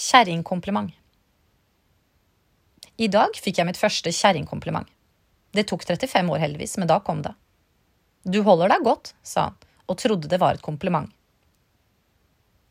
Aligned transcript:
Kjerringkompliment. 0.00 0.94
I 2.96 3.08
dag 3.12 3.34
fikk 3.36 3.58
jeg 3.60 3.68
mitt 3.68 3.76
første 3.76 4.08
kjerringkompliment. 4.16 4.88
Det 5.52 5.66
tok 5.68 5.84
35 5.84 6.30
år, 6.32 6.40
heldigvis, 6.40 6.78
men 6.80 6.88
da 6.88 6.96
kom 7.04 7.20
det. 7.20 7.34
Du 8.24 8.38
holder 8.46 8.72
deg 8.72 8.86
godt, 8.86 9.12
sa 9.20 9.50
han, 9.50 9.58
og 9.84 9.98
trodde 10.00 10.30
det 10.32 10.38
var 10.40 10.56
et 10.56 10.64
kompliment. 10.64 11.12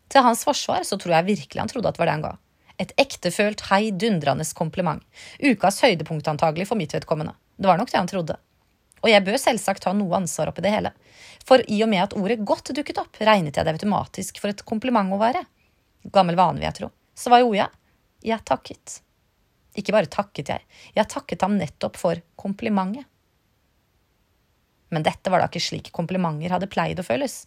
Til 0.10 0.26
hans 0.26 0.42
forsvar 0.48 0.82
så 0.90 0.98
tror 0.98 1.20
jeg 1.20 1.28
virkelig 1.28 1.62
han 1.62 1.70
trodde 1.70 1.92
at 1.92 2.00
det 2.00 2.02
var 2.02 2.10
det 2.10 2.18
han 2.18 2.26
ga. 2.26 2.34
Et 2.82 2.98
ektefølt, 3.06 3.62
heidundrende 3.70 4.50
kompliment. 4.58 5.06
Ukas 5.38 5.84
høydepunkt 5.86 6.34
antagelig 6.34 6.66
for 6.72 6.82
mitt 6.82 6.98
vedkommende. 6.98 7.38
Det 7.62 7.70
var 7.70 7.78
nok 7.78 7.94
det 7.94 8.02
han 8.02 8.10
trodde. 8.10 8.42
Og 9.04 9.14
jeg 9.14 9.22
bør 9.28 9.38
selvsagt 9.38 9.86
ta 9.86 9.94
noe 9.94 10.18
ansvar 10.18 10.50
oppi 10.50 10.66
det 10.66 10.74
hele. 10.74 10.98
For 11.46 11.62
i 11.62 11.84
og 11.86 11.94
med 11.94 12.08
at 12.08 12.18
ordet 12.18 12.42
godt 12.42 12.74
dukket 12.74 13.06
opp, 13.06 13.22
regnet 13.22 13.54
jeg 13.54 13.70
det 13.70 13.78
automatisk 13.78 14.42
for 14.42 14.50
et 14.50 14.66
kompliment 14.66 15.14
å 15.14 15.22
være. 15.22 15.46
Gammel 16.10 16.40
vane, 16.40 16.58
vil 16.58 16.72
jeg 16.72 16.82
tro. 16.82 16.96
Så 17.20 17.32
hva 17.32 17.42
gjorde 17.42 17.60
jeg? 17.60 17.76
Jeg 18.32 18.46
takket. 18.48 19.00
Ikke 19.80 19.96
bare 19.96 20.12
takket 20.12 20.52
jeg, 20.52 20.66
jeg 20.96 21.12
takket 21.12 21.44
ham 21.46 21.58
nettopp 21.60 22.00
for 22.00 22.20
komplimentet. 22.40 23.08
Men 24.90 25.06
dette 25.06 25.30
var 25.30 25.44
da 25.44 25.50
ikke 25.50 25.62
slik 25.62 25.92
komplimenter 25.94 26.56
hadde 26.56 26.70
pleid 26.72 27.00
å 27.00 27.06
føles. 27.06 27.44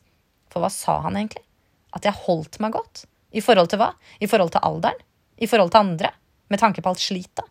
For 0.53 0.63
hva 0.63 0.71
sa 0.71 1.01
han 1.07 1.17
egentlig? 1.19 1.43
At 1.97 2.07
jeg 2.07 2.21
holdt 2.25 2.61
meg 2.63 2.77
godt? 2.77 3.05
I 3.33 3.43
forhold 3.43 3.73
til 3.73 3.81
hva? 3.81 3.91
I 4.23 4.29
forhold 4.31 4.53
til 4.55 4.63
alderen? 4.69 5.01
I 5.43 5.49
forhold 5.51 5.73
til 5.73 5.83
andre? 5.83 6.13
Med 6.53 6.61
tanke 6.61 6.85
på 6.85 6.93
alt 6.93 7.03
slitet? 7.03 7.43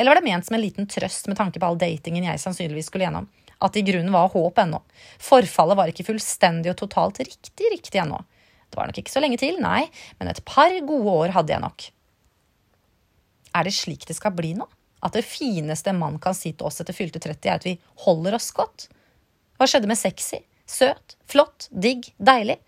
Eller 0.00 0.10
var 0.10 0.18
det 0.18 0.26
ment 0.26 0.48
som 0.48 0.56
en 0.56 0.64
liten 0.64 0.88
trøst 0.88 1.28
med 1.28 1.36
tanke 1.36 1.60
på 1.60 1.68
all 1.68 1.78
datingen 1.78 2.24
jeg 2.24 2.40
sannsynligvis 2.40 2.88
skulle 2.88 3.04
gjennom? 3.06 3.28
At 3.60 3.76
det 3.76 3.82
i 3.82 3.88
grunnen 3.92 4.14
var 4.14 4.32
håp 4.32 4.58
ennå. 4.58 4.80
Forfallet 5.20 5.76
var 5.76 5.92
ikke 5.92 6.06
fullstendig 6.08 6.72
og 6.72 6.78
totalt 6.80 7.20
riktig 7.20 7.68
riktig 7.74 8.00
ennå. 8.00 8.22
Det 8.70 8.78
var 8.78 8.90
nok 8.90 9.00
ikke 9.02 9.12
så 9.12 9.22
lenge 9.22 9.40
til, 9.40 9.58
nei, 9.62 9.82
men 10.20 10.30
et 10.30 10.42
par 10.46 10.74
gode 10.86 11.16
år 11.24 11.34
hadde 11.34 11.54
jeg 11.54 11.64
nok. 11.64 11.88
Er 13.58 13.66
det 13.66 13.74
slik 13.74 14.06
det 14.06 14.16
skal 14.18 14.34
bli 14.36 14.54
nå? 14.58 14.68
At 15.02 15.16
det 15.16 15.24
fineste 15.26 15.90
en 15.90 15.98
mann 15.98 16.18
kan 16.22 16.36
si 16.36 16.52
til 16.52 16.68
oss 16.68 16.82
etter 16.82 16.94
fylte 16.94 17.22
30, 17.22 17.48
er 17.48 17.58
at 17.58 17.66
vi 17.66 17.78
holder 18.04 18.36
oss 18.36 18.50
godt? 18.54 18.86
Hva 19.58 19.66
skjedde 19.68 19.90
med 19.90 19.98
sexy, 19.98 20.42
søt, 20.68 21.16
flott, 21.28 21.66
digg, 21.72 22.12
deilig? 22.20 22.60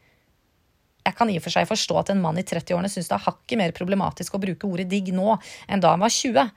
Jeg 1.03 1.17
kan 1.19 1.31
i 1.31 1.39
og 1.39 1.45
for 1.45 1.55
seg 1.55 1.69
forstå 1.69 1.97
at 1.99 2.13
en 2.13 2.21
mann 2.23 2.39
i 2.39 2.45
30-årene 2.47 2.91
syns 2.91 3.11
det 3.11 3.17
er 3.17 3.25
hakket 3.25 3.59
mer 3.59 3.75
problematisk 3.75 4.37
å 4.37 4.43
bruke 4.43 4.69
ordet 4.69 4.89
digg 4.91 5.11
nå 5.15 5.35
enn 5.67 5.83
da 5.83 5.95
han 5.95 6.03
var 6.03 6.15
20. 6.15 6.53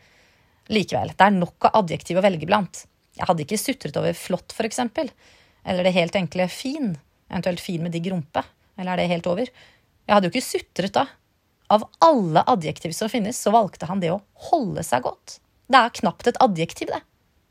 Likevel, 0.75 1.13
det 1.13 1.25
er 1.25 1.33
nok 1.33 1.69
av 1.69 1.79
adjektiv 1.81 2.19
å 2.21 2.25
velge 2.25 2.49
blant. 2.49 2.85
Jeg 3.15 3.29
hadde 3.29 3.45
ikke 3.45 3.61
sutret 3.61 3.97
over 3.99 4.17
flott, 4.17 4.53
for 4.53 4.67
eksempel. 4.67 5.09
Eller 5.65 5.87
det 5.87 5.95
helt 5.95 6.17
enkle 6.17 6.47
fin. 6.51 6.93
Eventuelt 7.29 7.63
fin 7.63 7.81
med 7.81 7.93
digg 7.95 8.09
rumpe. 8.11 8.43
Eller 8.77 8.93
er 8.93 9.01
det 9.01 9.11
helt 9.11 9.29
over? 9.31 9.49
Jeg 10.05 10.13
hadde 10.13 10.29
jo 10.29 10.33
ikke 10.35 10.45
sutret 10.45 10.95
da. 10.95 11.07
Av 11.73 11.87
alle 12.05 12.43
adjektiv 12.45 12.93
som 12.93 13.09
finnes, 13.09 13.39
så 13.41 13.53
valgte 13.55 13.87
han 13.89 14.01
det 14.03 14.11
å 14.13 14.21
holde 14.51 14.83
seg 14.85 15.05
godt. 15.07 15.39
Det 15.71 15.81
er 15.81 15.93
knapt 16.01 16.29
et 16.29 16.41
adjektiv, 16.43 16.91
det. 16.93 17.01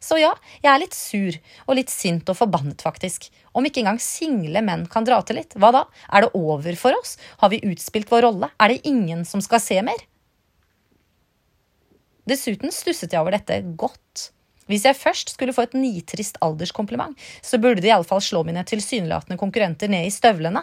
Så 0.05 0.19
ja, 0.20 0.34
jeg 0.61 0.69
er 0.69 0.83
litt 0.83 0.94
sur, 0.94 1.36
og 1.64 1.78
litt 1.78 1.91
sint 1.91 2.28
og 2.28 2.36
forbannet, 2.36 2.83
faktisk. 2.84 3.31
Om 3.56 3.66
ikke 3.66 3.81
engang 3.81 4.00
single 4.03 4.61
menn 4.62 4.84
kan 4.92 5.06
dra 5.06 5.22
til 5.25 5.41
litt, 5.41 5.56
hva 5.56 5.72
da? 5.75 5.86
Er 6.12 6.27
det 6.27 6.34
over 6.36 6.77
for 6.78 6.97
oss? 6.98 7.16
Har 7.41 7.50
vi 7.55 7.62
utspilt 7.64 8.12
vår 8.12 8.27
rolle? 8.28 8.50
Er 8.61 8.70
det 8.70 8.84
ingen 8.91 9.25
som 9.28 9.42
skal 9.44 9.62
se 9.64 9.81
mer? 9.86 10.05
Dessuten 12.28 12.72
stusset 12.72 13.12
jeg 13.12 13.20
over 13.20 13.34
dette 13.34 13.59
godt. 13.81 14.28
Hvis 14.69 14.86
jeg 14.88 14.97
først 14.97 15.34
skulle 15.34 15.53
få 15.56 15.66
et 15.66 15.77
nitrist 15.77 16.38
alderskompliment, 16.44 17.16
så 17.44 17.61
burde 17.61 17.83
det 17.84 17.91
iallfall 17.91 18.22
slå 18.25 18.44
mine 18.48 18.64
tilsynelatende 18.69 19.41
konkurrenter 19.41 19.91
ned 19.92 20.09
i 20.09 20.12
støvlene. 20.12 20.62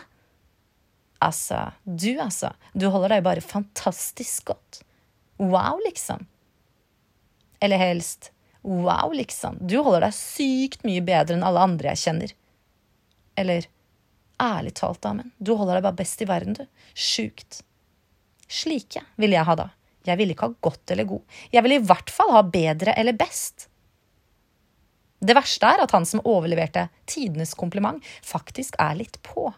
Altså, 1.21 1.71
du 1.85 2.15
altså, 2.19 2.53
du 2.73 2.87
holder 2.89 3.15
deg 3.15 3.25
bare 3.25 3.45
fantastisk 3.45 4.49
godt. 4.49 4.81
Wow, 5.41 5.77
liksom. 5.85 6.25
Eller 7.61 7.77
helst 7.81 8.31
wow, 8.61 9.11
liksom, 9.13 9.57
du 9.61 9.79
holder 9.81 10.07
deg 10.07 10.15
sykt 10.15 10.83
mye 10.85 11.01
bedre 11.05 11.37
enn 11.37 11.45
alle 11.45 11.65
andre 11.65 11.93
jeg 11.93 12.03
kjenner. 12.03 12.33
Eller 13.39 13.67
ærlig 14.41 14.75
talt, 14.77 15.01
damen, 15.03 15.31
du 15.37 15.53
holder 15.55 15.79
deg 15.79 15.87
bare 15.87 15.99
best 16.01 16.21
i 16.21 16.29
verden, 16.29 16.57
du. 16.57 16.65
Sjukt. 16.93 17.61
Slike 18.51 19.03
vil 19.21 19.33
jeg 19.33 19.47
ha 19.47 19.57
da. 19.57 19.69
Jeg 20.05 20.17
vil 20.17 20.33
ikke 20.33 20.49
ha 20.49 20.61
godt 20.65 20.93
eller 20.93 21.07
god. 21.09 21.21
Jeg 21.53 21.63
vil 21.65 21.77
i 21.77 21.83
hvert 21.85 22.13
fall 22.13 22.33
ha 22.33 22.41
bedre 22.45 22.95
eller 22.97 23.17
best. 23.17 23.67
Det 25.21 25.35
verste 25.37 25.69
er 25.69 25.83
at 25.83 25.93
han 25.93 26.07
som 26.09 26.23
overleverte 26.25 26.87
tidenes 27.09 27.53
kompliment, 27.57 28.01
faktisk 28.25 28.77
er 28.81 28.97
litt 28.97 29.19
på. 29.25 29.51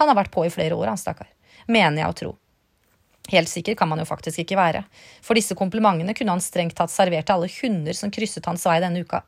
Han 0.00 0.08
har 0.08 0.16
vært 0.16 0.32
på 0.32 0.46
i 0.46 0.52
flere 0.52 0.74
år, 0.74 0.94
han 0.94 1.00
stakkar. 1.00 1.28
Mener 1.68 2.00
jeg 2.00 2.08
å 2.08 2.16
tro. 2.16 2.30
Helt 3.30 3.50
sikker 3.52 3.76
kan 3.76 3.88
man 3.90 4.00
jo 4.00 4.06
faktisk 4.08 4.40
ikke 4.42 4.56
være, 4.58 4.80
for 5.22 5.38
disse 5.38 5.54
komplimentene 5.54 6.14
kunne 6.16 6.32
han 6.34 6.42
strengt 6.42 6.74
tatt 6.78 6.90
servert 6.90 7.28
til 7.28 7.36
alle 7.36 7.50
hunder 7.52 7.96
som 7.98 8.10
krysset 8.10 8.48
hans 8.48 8.64
vei 8.66 8.78
denne 8.82 9.04
uka. 9.04 9.20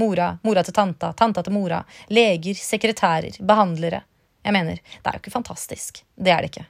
Mora, 0.00 0.30
mora 0.46 0.62
til 0.64 0.74
tanta, 0.74 1.10
tanta 1.18 1.42
til 1.42 1.54
mora, 1.54 1.82
leger, 2.14 2.54
sekretærer, 2.54 3.40
behandlere. 3.42 4.00
Jeg 4.46 4.54
mener, 4.54 4.78
det 4.78 5.10
er 5.10 5.18
jo 5.18 5.24
ikke 5.24 5.34
fantastisk. 5.34 6.00
Det 6.14 6.32
er 6.32 6.42
det 6.44 6.52
ikke. 6.52 6.66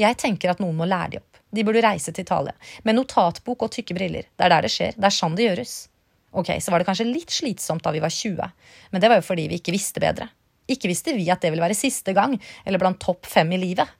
Jeg 0.00 0.18
tenker 0.22 0.54
at 0.54 0.62
noen 0.62 0.78
må 0.78 0.88
lære 0.88 1.12
de 1.12 1.20
opp. 1.20 1.40
De 1.52 1.64
burde 1.66 1.82
reise 1.84 2.14
til 2.14 2.24
Italia. 2.24 2.54
Med 2.86 2.96
notatbok 2.96 3.66
og 3.66 3.74
tykke 3.74 3.98
briller. 3.98 4.30
Det 4.30 4.46
er 4.46 4.54
der 4.54 4.64
det 4.64 4.72
skjer. 4.72 4.94
Det 4.96 5.08
er 5.10 5.18
sånn 5.18 5.34
det 5.36 5.50
gjøres. 5.50 5.74
Ok, 6.32 6.54
så 6.64 6.72
var 6.72 6.80
det 6.80 6.88
kanskje 6.88 7.10
litt 7.10 7.34
slitsomt 7.34 7.84
da 7.84 7.92
vi 7.92 8.00
var 8.00 8.12
20, 8.12 8.52
men 8.90 9.02
det 9.02 9.10
var 9.12 9.20
jo 9.20 9.26
fordi 9.26 9.50
vi 9.50 9.58
ikke 9.60 9.74
visste 9.74 10.00
bedre. 10.00 10.30
Ikke 10.72 10.90
visste 10.90 11.14
vi 11.16 11.28
at 11.32 11.42
det 11.44 11.52
ville 11.52 11.64
være 11.64 11.78
siste 11.78 12.14
gang, 12.16 12.38
eller 12.64 12.82
blant 12.82 13.00
topp 13.02 13.28
fem 13.28 13.52
i 13.52 13.60
livet. 13.60 13.92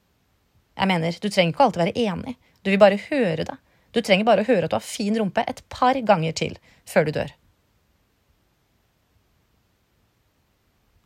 Jeg 0.78 0.88
mener, 0.88 1.18
du 1.20 1.28
trenger 1.28 1.52
ikke 1.52 1.66
alltid 1.66 1.84
være 1.84 2.06
enig, 2.08 2.36
du 2.64 2.72
vil 2.72 2.80
bare 2.80 3.00
høre 3.10 3.44
det. 3.44 3.58
Du 3.92 4.00
trenger 4.00 4.24
bare 4.24 4.44
å 4.44 4.48
høre 4.48 4.66
at 4.66 4.72
du 4.72 4.78
har 4.78 4.86
fin 4.86 5.16
rumpe 5.20 5.44
et 5.44 5.60
par 5.72 5.98
ganger 6.08 6.32
til 6.36 6.56
før 6.88 7.08
du 7.08 7.12
dør. 7.18 7.32